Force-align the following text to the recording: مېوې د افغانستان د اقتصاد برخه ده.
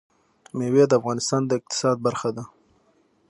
مېوې 0.57 0.83
د 0.87 0.93
افغانستان 0.99 1.41
د 1.45 1.51
اقتصاد 1.59 1.95
برخه 2.05 2.29
ده. 2.35 2.43